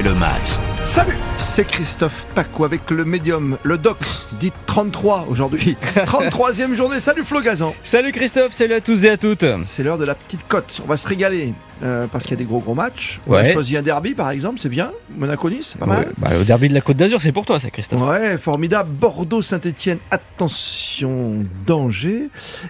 [0.00, 0.56] le match.
[0.86, 3.98] Salut, c'est Christophe Paco avec le médium, le doc,
[4.40, 5.76] dit 33 aujourd'hui.
[5.94, 7.74] 33e journée, salut Flo Gazan.
[7.84, 9.44] Salut Christophe, salut à tous et à toutes.
[9.64, 11.52] C'est l'heure de la petite cote, on va se régaler.
[11.82, 13.20] Euh, parce qu'il y a des gros gros matchs.
[13.26, 13.50] On Ouais.
[13.50, 14.90] a choisi un derby par exemple, c'est bien.
[15.16, 16.08] Monaco-Nice, c'est pas mal.
[16.18, 18.00] Bah, le derby de la Côte d'Azur, c'est pour toi ça Christophe.
[18.00, 18.88] Ouais, formidable.
[18.90, 22.28] Bordeaux-Saint-Etienne, attention, danger.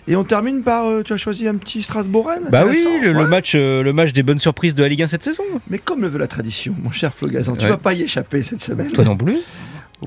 [0.09, 3.53] Et on termine par, euh, tu as choisi un petit Strasbourg-Rennes Bah oui, le, match,
[3.55, 5.43] euh, le match des bonnes surprises de la Ligue 1 cette saison.
[5.69, 8.43] Mais comme le veut la tradition, mon cher Flo Gazan, tu vas pas y échapper
[8.43, 8.91] cette semaine.
[8.93, 9.39] Toi non plus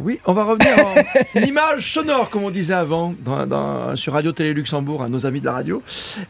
[0.01, 4.33] Oui, on va revenir en image sonore, comme on disait avant, dans- dans- sur Radio
[4.33, 5.81] Télé Luxembourg, à nos amis de la radio.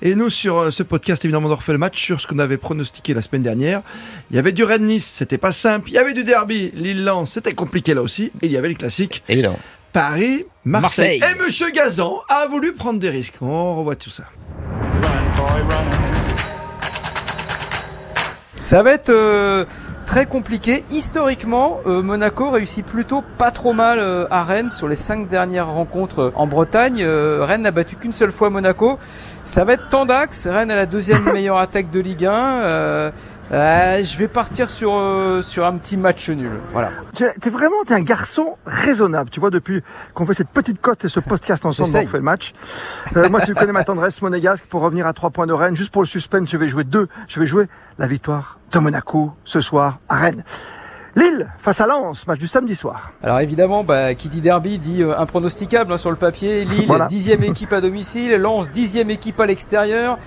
[0.03, 2.57] Et nous, sur euh, ce podcast, évidemment, on refait le match sur ce qu'on avait
[2.57, 3.81] pronostiqué la semaine dernière.
[4.29, 5.89] Il y avait du Rennes-Nice, c'était pas simple.
[5.89, 8.25] Il y avait du derby, Lille-Lens, c'était compliqué là aussi.
[8.41, 9.59] Et il y avait les classiques Évidemment.
[9.93, 11.19] Paris-Marseille.
[11.19, 11.35] Marseille.
[11.39, 13.35] Et Monsieur Gazan a voulu prendre des risques.
[13.41, 14.25] On revoit tout ça.
[18.57, 19.66] Ça va être euh,
[20.16, 20.85] très compliqué.
[20.91, 25.67] Historiquement, euh, Monaco réussit plutôt pas trop mal euh, à Rennes sur les cinq dernières
[25.67, 27.03] rencontres euh, en Bretagne.
[27.03, 28.97] Rennes n'a battu qu'une seule fois Monaco.
[29.02, 30.47] Ça va être tendax.
[30.47, 33.11] Rennes a la deuxième meilleure attaque de Ligue 1.
[33.51, 36.53] Euh, je vais partir sur euh, sur un petit match nul.
[36.71, 36.91] Voilà.
[37.13, 39.29] Tu es t'es vraiment t'es un garçon raisonnable.
[39.29, 42.23] Tu vois, depuis qu'on fait cette petite cote et ce podcast ensemble, on fait le
[42.23, 42.53] match.
[43.16, 45.75] Euh, moi, tu connais ma tendresse monégasque pour revenir à trois points de Rennes.
[45.75, 47.07] Juste pour le suspense, je vais jouer deux.
[47.27, 47.67] Je vais jouer
[47.99, 50.43] la victoire de Monaco ce soir à Rennes.
[51.16, 53.11] Lille face à Lens, match du samedi soir.
[53.23, 56.66] Alors évidemment, bah, qui dit derby dit euh, impronosticable hein, sur le papier.
[56.66, 57.05] Lille, Voilà.
[57.07, 58.33] dixième équipe à domicile.
[58.35, 60.17] Lens, dixième équipe à l'extérieur.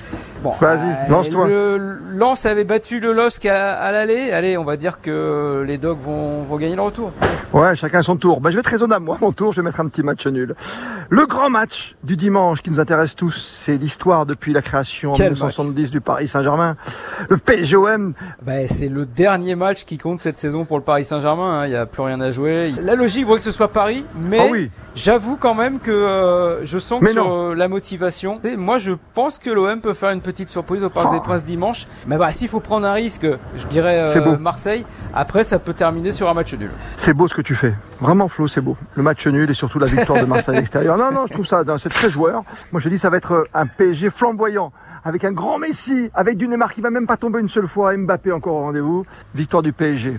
[0.43, 1.47] Bon, Vas-y, euh, lance-toi.
[1.47, 4.33] le- Lens avait battu le LOSC à, à l'aller.
[4.33, 7.13] Allez, on va dire que les Dogs vont, vont gagner le retour.
[7.53, 8.41] Ouais, chacun son tour.
[8.41, 9.05] Ben, je vais être raisonnable.
[9.05, 10.55] Moi, mon tour, je vais mettre un petit match nul.
[11.11, 15.15] Le grand match du dimanche qui nous intéresse tous, c'est l'histoire depuis la création en
[15.15, 16.77] Quel 1970 du Paris Saint-Germain.
[17.29, 18.15] Le PSGOM.
[18.43, 21.61] Bah, c'est le dernier match qui compte cette saison pour le Paris Saint-Germain.
[21.61, 21.67] hein.
[21.67, 22.73] Il n'y a plus rien à jouer.
[22.83, 24.71] La logique voudrait que ce soit Paris, mais Ah oui.
[24.95, 28.93] j'avoue quand même que euh, je sens que sur euh, la motivation, et moi je
[29.15, 31.15] pense que l'OM peut faire une petite surprise au Parc Oh.
[31.15, 31.87] des Princes dimanche.
[32.07, 33.27] Mais bah s'il faut prendre un risque,
[33.57, 34.85] je dirais euh, Marseille.
[35.15, 36.71] Après, ça peut terminer sur un match nul.
[36.97, 37.75] C'est beau ce que tu fais.
[38.01, 38.77] Vraiment, Flo, c'est beau.
[38.95, 40.97] Le match nul et surtout la victoire de Marseille à l'extérieur.
[40.99, 42.43] Non, non, je trouve ça, c'est très joueur.
[42.73, 44.73] Moi, je dis, ça va être un PSG flamboyant.
[45.05, 47.97] Avec un grand Messi, avec du Neymar qui va même pas tomber une seule fois,
[47.97, 49.07] Mbappé encore au rendez-vous.
[49.35, 50.19] Victoire du PSG.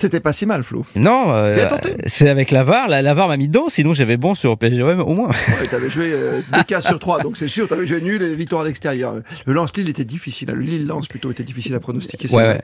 [0.00, 0.86] C'était pas si mal, Flo.
[0.94, 1.66] Non, euh,
[2.06, 2.86] c'est avec la VAR.
[2.86, 5.30] La, la VAR m'a mis dedans, sinon j'avais bon sur PSGOM au moins.
[5.30, 8.36] Ouais, t'avais joué euh, deux cas sur trois, donc c'est sûr, t'avais joué nul et
[8.36, 9.14] victoire à l'extérieur.
[9.44, 10.54] Le Lens-Lille était difficile, hein.
[10.54, 12.28] le Lille-Lens plutôt était difficile à pronostiquer.
[12.32, 12.60] Ouais.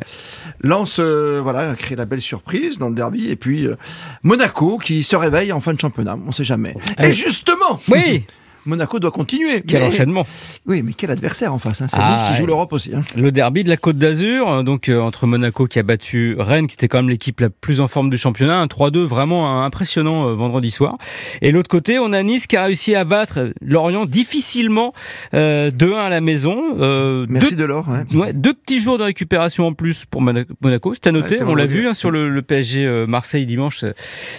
[0.60, 3.74] Lens, euh, voilà, a créé la belle surprise dans le derby, et puis euh,
[4.22, 6.76] Monaco qui se réveille en fin de championnat, on sait jamais.
[7.00, 7.12] Et Eh.
[7.12, 8.26] justement, Oui,
[8.66, 9.62] Monaco doit continuer.
[9.66, 10.26] quel mais- enchaînement.
[10.66, 11.86] Oui, mais quel adversaire en face, hein.
[11.90, 12.94] c'est Ah, Nice qui joue l'Europe aussi.
[12.94, 13.02] hein.
[13.16, 16.66] Le derby de la Côte d'Azur, euh, donc euh, entre Monaco qui a battu Rennes,
[16.66, 19.64] qui était quand même l'équipe la plus en forme du championnat, un 3-2 vraiment euh,
[19.66, 20.96] impressionnant euh, vendredi soir.
[21.42, 24.92] Et l'autre côté, on a Nice qui a réussi à battre Lorient difficilement
[25.34, 26.76] euh, 2-1 à la maison.
[26.80, 27.86] Euh, Merci deux, de l'or.
[27.88, 28.18] ouais.
[28.18, 31.42] ouais, deux petits jours de récupération en plus pour Mona- Monaco, c'est à noter.
[31.42, 33.84] on l'a vu hein, sur le, le PSG euh, Marseille dimanche,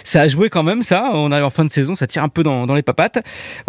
[0.04, 1.10] ça, a joué quand même ça.
[1.12, 3.18] On arrive en fin de saison, ça tire un peu dans, dans les papates.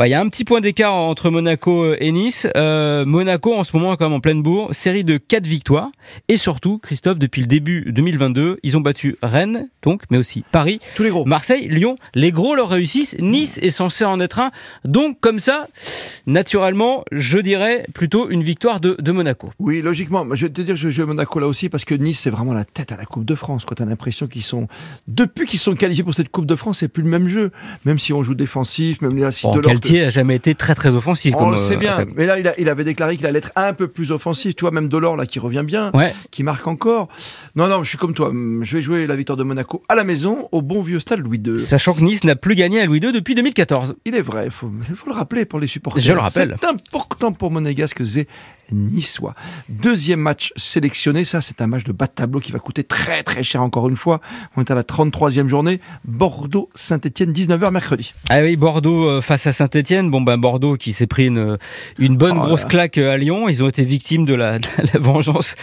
[0.04, 2.48] Il y a un petit point d'écart entre Monaco et Nice.
[2.56, 5.90] Euh, Monaco en ce moment est quand même en pleine bourre, série de 4 victoires.
[6.30, 10.80] Et surtout, Christophe, depuis le début 2022, ils ont battu Rennes, donc, mais aussi Paris,
[10.96, 11.26] Tous les gros.
[11.26, 11.98] Marseille, Lyon.
[12.16, 13.18] Les gros leur réussissent.
[13.20, 14.52] Nice est censé en être un.
[14.86, 15.68] Donc, comme ça,
[16.28, 19.52] naturellement, je dirais plutôt une victoire de, de Monaco.
[19.60, 20.26] Oui, logiquement.
[20.34, 22.20] Je vais te dire que je vais jouer à Monaco là aussi parce que Nice,
[22.20, 23.66] c'est vraiment la tête à la Coupe de France.
[23.66, 24.70] Quand tu as l'impression qu'ils sont.
[25.10, 27.52] Depuis qu'ils sont qualifiés pour cette Coupe de France, c'est plus le même jeu.
[27.84, 29.72] Même si on joue défensif, même les assises Bon, de l'or.
[29.74, 31.36] Galtier a jamais été très très offensif.
[31.36, 33.26] On comme, le sait euh, bien, comme- mais là il, a- il avait déclaré qu'il
[33.26, 34.56] allait être un peu plus offensif.
[34.56, 36.14] Tu vois, même Delors là qui revient bien, Ouais.
[36.32, 37.10] qui marque encore.
[37.56, 38.32] Non, non, je suis comme toi.
[38.62, 41.42] Je vais jouer la victoire de Monaco à la maison, au bon vieux stade Louis
[41.46, 41.60] II.
[41.60, 43.96] Sachant que Nice n'a plus gagné à Louis II depuis 2014.
[44.06, 46.02] Il est vrai, il faut, faut le rappeler pour les supporters.
[46.04, 46.56] Je le rappelle.
[46.62, 48.28] C'est important pour Monégasque et
[48.72, 49.34] Niçois.
[49.70, 53.24] Deuxième match sélectionné, ça c'est un match de bas de tableau qui va coûter très
[53.24, 54.22] très cher encore une fois.
[54.56, 55.80] On est à la 33e journée.
[56.06, 58.14] Bordeaux-Saint-Etienne, 19h mercredi.
[58.30, 60.10] Ah oui, Bordeaux euh, face à Saint-Etienne.
[60.12, 61.58] Bon, ben Bordeaux qui s'est pris une,
[62.00, 62.70] une bonne Oh grosse là.
[62.70, 63.50] claque euh, à Lyon.
[63.50, 65.56] Ils ont été victimes de la, de la vengeance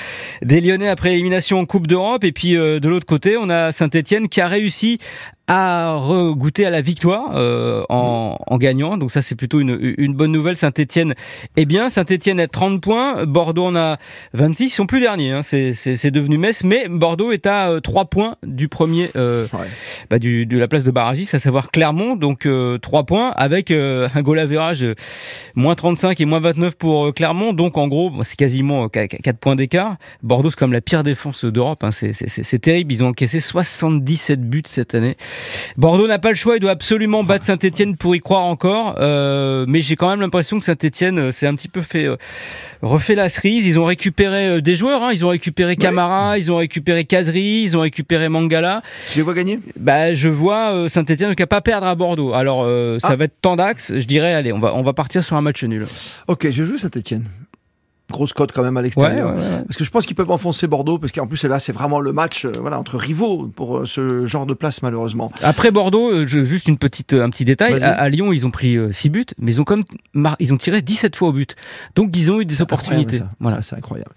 [0.42, 2.24] des Lyonnais après élimination en Coupe d'Europe.
[2.24, 4.98] Et puis euh, de l'autre côté, on a Saint-Etienne qui a réussi
[5.46, 6.00] a
[6.37, 8.96] goûté à la victoire euh, en, en, gagnant.
[8.96, 10.56] Donc ça, c'est plutôt une, une, bonne nouvelle.
[10.56, 11.14] Saint-Etienne
[11.56, 11.88] est bien.
[11.88, 13.26] Saint-Etienne a 30 points.
[13.26, 13.99] Bordeaux en a
[14.32, 14.64] 26.
[14.64, 15.32] Ils sont plus derniers.
[15.32, 15.43] Hein.
[15.43, 16.64] C'est devenu Metz.
[16.64, 19.46] Mais Bordeaux est à 3 euh, points du premier, euh,
[20.08, 22.17] bah, du, de la place de barragiste, à savoir Clermont.
[22.17, 22.49] Donc
[22.81, 24.87] 3 points avec un goal average
[25.55, 27.52] moins 35 et moins 29 pour Clermont.
[27.52, 29.97] Donc en gros, c'est quasiment 4 points d'écart.
[30.23, 31.85] Bordeaux, c'est comme la pire défense d'Europe.
[31.85, 31.90] Hein.
[31.93, 32.93] C'est terrible.
[32.93, 35.17] Ils ont encaissé 77 buts cette année.
[35.76, 38.96] Bordeaux n'a pas le choix, il doit absolument battre Saint-Etienne pour y croire encore.
[38.98, 42.16] Euh, mais j'ai quand même l'impression que Saint-Etienne euh, s'est un petit peu fait euh,
[42.82, 43.66] refait la cerise.
[43.66, 45.10] Ils ont récupéré des joueurs, hein.
[45.12, 48.82] ils ont récupéré Camara, ils ont récupéré Kazri, ils ont récupéré Mangala.
[49.12, 49.60] Tu les vois gagner?
[49.78, 52.32] Bah, Je vois Saint-Etienne ne pas perdre à Bordeaux.
[52.32, 52.64] Alors
[53.00, 53.16] ça ah.
[53.16, 53.92] va être d'axe.
[53.94, 55.87] Je dirais, allez, on va, on va partir sur un match nul.
[56.28, 57.25] Ok, je joue Saint-Etienne
[58.10, 59.34] grosse cote quand même à l'extérieur.
[59.66, 62.12] Parce que je pense qu'ils peuvent enfoncer Bordeaux, parce qu'en plus là c'est vraiment le
[62.12, 65.32] match euh, voilà, entre rivaux pour euh, ce genre de place malheureusement.
[65.42, 69.08] Après Bordeaux, euh, juste une petite, un petit détail, à, Lyon ils ont pris 6
[69.08, 69.84] buts, mais ils ont, comme,
[70.38, 71.56] ils ont tiré 17 fois au but.
[71.94, 73.22] Donc ils ont eu des opportunités.
[73.40, 74.12] voilà, c'est incroyable.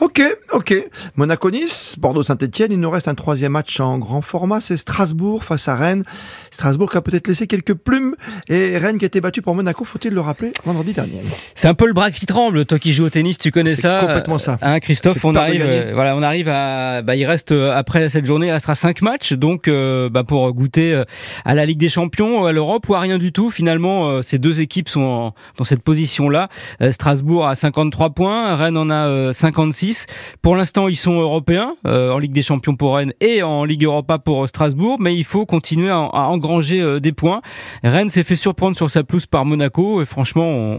[0.00, 0.74] Ok, ok.
[1.16, 5.76] Monaco-Nice, Bordeaux-Saint-Etienne, il nous reste un troisième match en grand format, c'est Strasbourg face à
[5.76, 6.04] Rennes.
[6.50, 8.14] Strasbourg qui a peut-être laissé quelques plumes
[8.48, 11.22] et Rennes qui a été battu pour Monaco, faut-il le rappeler, vendredi dernier.
[11.54, 13.98] C'est un peu le bras qui tremble, toi qui joues au tennis tu connais ça.
[14.00, 14.58] Complètement ça.
[14.60, 18.26] Hein, Christophe, on arrive, euh, voilà, on arrive à, bah, il reste euh, après cette
[18.26, 21.02] journée, il restera cinq matchs, donc euh, bah, pour goûter
[21.44, 23.50] à la Ligue des Champions, à l'Europe ou à rien du tout.
[23.50, 26.48] Finalement, ces deux équipes sont dans cette position-là.
[26.90, 30.06] Strasbourg a 53 points, Rennes en a 56.
[30.42, 34.18] Pour l'instant, ils sont européens en Ligue des Champions pour Rennes et en Ligue Europa
[34.18, 37.42] pour Strasbourg, mais il faut continuer à, engranger des points.
[37.82, 40.76] Rennes s'est fait surprendre sur sa pelouse par Monaco et franchement,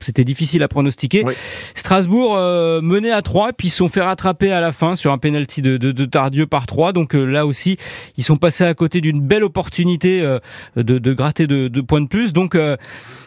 [0.00, 1.24] c'était difficile à pronostiquer.
[1.74, 5.12] Strasbourg euh, menait à 3 puis ils se sont fait rattraper à la fin sur
[5.12, 7.76] un penalty de, de, de Tardieu par 3 donc euh, là aussi
[8.16, 10.38] ils sont passés à côté d'une belle opportunité euh,
[10.76, 12.32] de, de, gratter de, points de plus.
[12.32, 12.56] Donc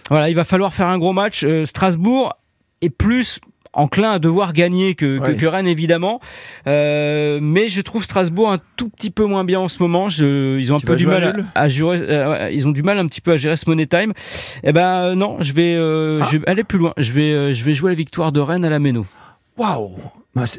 [0.10, 1.46] voilà il va falloir faire un gros match.
[1.66, 2.34] Strasbourg
[2.82, 3.40] est plus
[3.76, 6.20] enclin à devoir gagner que, que, Rennes évidemment.
[6.68, 10.10] Euh, mais je trouve Strasbourg un tout petit peu moins bien en ce moment.
[10.10, 12.00] Je, ils ont un peu du mal à, gérer.
[12.02, 14.14] Euh, ils ont du mal un petit peu à gérer ce money time.
[14.64, 16.28] Eh ben euh, non, je vais, euh, ah.
[16.32, 16.94] je vais aller plus loin.
[16.98, 19.06] Je vais, je vais jouer la victoire de Rennes à la Méno.
[19.58, 19.96] Waouh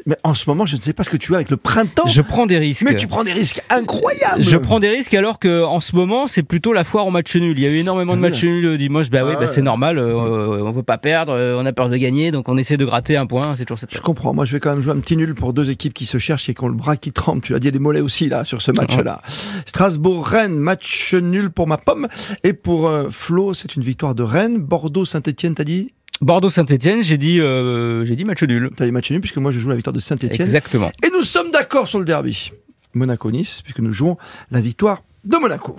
[0.05, 2.07] mais en ce moment, je ne sais pas ce que tu as avec le printemps.
[2.07, 2.83] Je prends des risques.
[2.83, 4.41] Mais tu prends des risques incroyables.
[4.41, 7.35] Je prends des risques alors que en ce moment, c'est plutôt la foire au match
[7.35, 7.57] nul.
[7.57, 9.09] Il y a eu énormément de matchs nuls dimanche.
[9.09, 9.99] Bah oui, bah c'est normal.
[9.99, 11.33] Euh, on veut pas perdre.
[11.33, 13.55] Euh, on a peur de gagner, donc on essaie de gratter un point.
[13.55, 13.93] C'est toujours cette.
[13.93, 14.33] Je comprends.
[14.33, 16.49] Moi, je vais quand même jouer un petit nul pour deux équipes qui se cherchent
[16.49, 17.41] et qui ont le bras qui tremble.
[17.41, 19.21] Tu l'as dit, les mollets aussi là sur ce match-là.
[19.65, 22.07] Strasbourg-Rennes, match nul pour ma pomme
[22.43, 24.57] et pour euh, Flo, c'est une victoire de Rennes.
[24.57, 25.93] Bordeaux-Saint-Étienne, t'as dit?
[26.21, 28.71] Bordeaux-Saint-Etienne, j'ai dit, euh, j'ai dit match nul.
[28.75, 30.33] T'as dit match nul puisque moi je joue la victoire de Saint-Etienne.
[30.33, 30.91] Exactement.
[31.05, 32.51] Et nous sommes d'accord sur le derby.
[32.93, 34.17] Monaco-Nice, puisque nous jouons
[34.49, 35.75] la victoire de Monaco.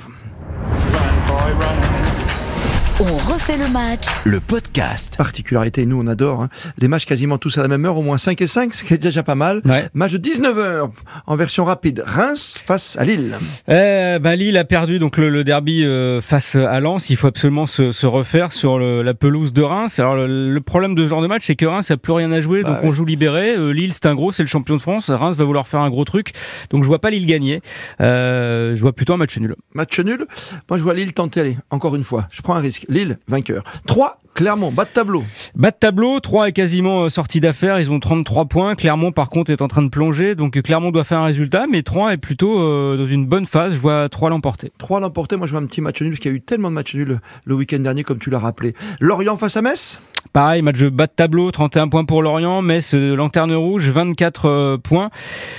[3.01, 4.07] On refait le match.
[4.25, 5.15] Le podcast.
[5.17, 6.43] Particularité, nous on adore.
[6.43, 6.49] Hein.
[6.79, 8.93] Les matchs quasiment tous à la même heure, au moins 5 et 5, ce qui
[8.93, 9.63] est déjà pas mal.
[9.95, 10.91] Match de 19h
[11.25, 12.03] en version rapide.
[12.05, 13.37] Reims face à Lille.
[13.69, 17.09] Eh, bah, Lille a perdu donc le, derby euh, face à Lens.
[17.09, 20.01] Il faut absolument se, se refaire sur le, la pelouse de Reims.
[20.01, 22.41] Alors le, problème de ce genre de match, c'est que Reims n'a plus rien à
[22.41, 23.55] jouer, bah donc on joue libéré.
[23.55, 25.09] Euh, Lille, c'est un gros, c'est le champion de France.
[25.09, 26.33] Reims va vouloir faire un gros truc.
[26.71, 27.63] Donc je vois pas Lille gagner.
[28.01, 29.55] Euh, je vois plutôt un match nul.
[29.73, 30.27] Match nul
[30.69, 32.27] Moi je vois Lille tenter, aller encore une fois.
[32.33, 32.87] Je prends un risque.
[32.89, 33.65] Lille, vainqueur.
[33.87, 35.25] 3, Clermont, bas de tableau.
[35.57, 38.77] Bas de tableau, 3 est quasiment euh, sorti d'affaires, ils ont 33 points.
[38.77, 41.83] Clermont, par contre, est en train de plonger, donc Clermont doit faire un résultat, mais
[41.83, 43.75] 3 est plutôt euh, dans une bonne phase.
[43.75, 44.71] Je vois 3 l'emporter.
[44.79, 46.69] 3 l'emporter, moi je vois un petit match nul, parce qu'il y a eu tellement
[46.71, 48.75] de matchs nuls le week-end dernier, comme tu l'as rappelé.
[49.01, 50.01] Lorient face à Metz?
[50.33, 54.77] Pareil, match de bas de tableau, 31 points pour Lorient, Metz, euh, lanterne rouge, 24
[54.77, 55.11] points.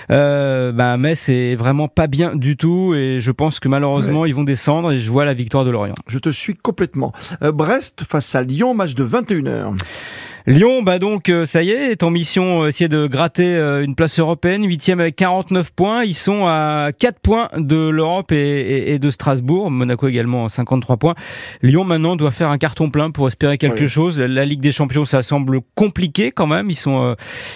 [0.09, 4.35] Euh, bah, Metz est vraiment pas bien du tout, et je pense que malheureusement, ils
[4.35, 5.95] vont descendre, et je vois la victoire de Lorient.
[6.07, 7.11] Je te suis complètement.
[7.41, 9.75] Brest face à Lyon, match de 21h.
[10.47, 13.83] Lyon, bah donc, euh, ça y est, est en mission euh, essayer de gratter euh,
[13.83, 16.03] une place européenne, huitième avec 49 points.
[16.05, 19.69] Ils sont à 4 points de l'Europe et, de Strasbourg.
[19.69, 21.15] Monaco également à 53 points.
[21.61, 24.17] Lyon maintenant doit faire un carton plein pour espérer quelque chose.
[24.17, 26.69] La Ligue des Champions, ça semble compliqué quand même.
[26.69, 27.15] Ils sont,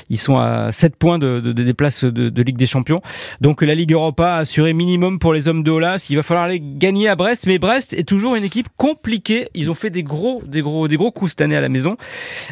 [0.09, 3.01] ils sont à 7 points de, des places de, Ligue des Champions.
[3.39, 6.07] Donc la Ligue Europa a assuré minimum pour les hommes de Olas.
[6.09, 9.47] Il va falloir les gagner à Brest, mais Brest est toujours une équipe compliquée.
[9.53, 11.95] Ils ont fait des gros, des gros, des gros coups cette année à la maison.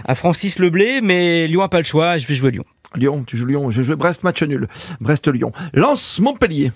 [0.06, 2.64] À Francis Leblé, mais Lyon n'a pas le choix, je vais jouer Lyon.
[2.96, 3.72] Lyon, tu joues Lyon.
[3.72, 4.68] Je joué Brest, match nul.
[5.00, 5.54] Brest-Lyon.
[5.74, 6.74] Lance-Montpellier.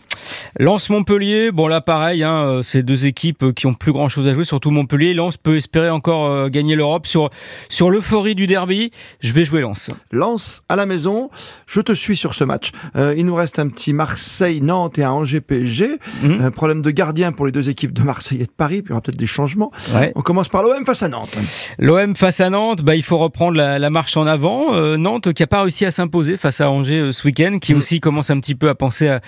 [0.57, 4.25] Lance-Montpellier, bon là pareil, hein, euh, c'est deux équipes euh, qui ont plus grand chose
[4.25, 5.13] à jouer, surtout Montpellier.
[5.13, 7.31] Lance peut espérer encore euh, gagner l'Europe sur,
[7.67, 8.91] sur l'euphorie du derby.
[9.19, 9.89] Je vais jouer Lance.
[10.11, 11.29] Lance à la maison,
[11.67, 12.71] je te suis sur ce match.
[12.95, 15.99] il nous reste un petit Marseille-Nantes et un Angers-PSG.
[16.23, 18.91] Un problème de gardien pour les deux équipes de Marseille et de Paris, puis il
[18.91, 19.71] y aura peut-être des changements.
[20.15, 21.37] On commence par l'OM face à Nantes.
[21.77, 24.73] L'OM face à Nantes, bah, il faut reprendre la, marche en avant.
[24.97, 26.04] Nantes qui n'a pas réussi à s'imposer
[26.37, 27.79] face à Angers ce week-end, qui mhm.
[27.79, 29.21] aussi commence un petit peu à penser à,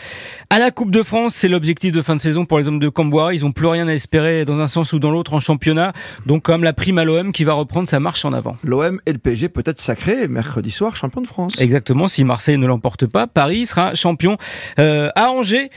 [0.49, 1.35] à la Coupe de France.
[1.35, 3.33] C'est l'objectif de fin de saison pour les hommes de Camboire.
[3.33, 5.93] Ils n'ont plus rien à espérer dans un sens ou dans l'autre en championnat.
[6.25, 8.57] Donc, comme la prime à l'OM qui va reprendre sa marche en avant.
[8.63, 11.59] L'OM et le PSG peut-être sacré mercredi soir champion de France.
[11.59, 12.07] Exactement.
[12.07, 14.37] Si Marseille ne l'emporte pas, Paris sera champion
[14.79, 15.69] euh, à Angers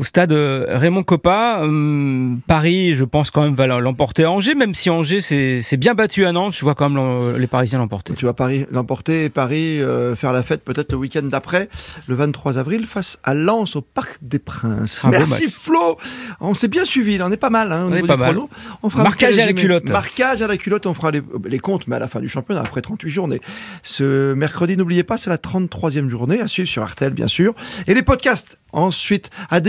[0.00, 1.60] au stade euh, Raymond Coppa.
[1.60, 5.94] Hum, Paris, je pense quand même, va l'emporter à Angers, même si Angers s'est bien
[5.94, 6.54] battu à Nantes.
[6.54, 8.14] Je vois quand même les Parisiens l'emporter.
[8.14, 11.68] Tu vois Paris l'emporter et Paris euh, faire la fête peut-être le week-end d'après,
[12.06, 15.04] le 23 avril, face à Lens au Parc des Princes.
[15.04, 15.98] Merci Flo.
[16.40, 17.26] On s'est bien suivi, là.
[17.28, 17.70] on est pas mal.
[17.70, 18.38] Hein, on est pas mal.
[18.82, 19.90] On fera Marquage à la culotte.
[19.90, 22.80] Marquage à la culotte, on fera les, comptes, mais à la fin du championnat, après
[22.80, 23.40] 38 journées.
[23.82, 27.54] Ce mercredi, n'oubliez pas, c'est la 33e journée à suivre sur RTL, bien sûr.
[27.86, 29.60] Et les podcasts ensuite à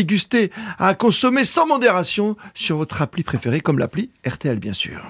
[0.79, 5.01] à consommer sans modération sur votre appli préférée, comme l'appli RTL bien sûr.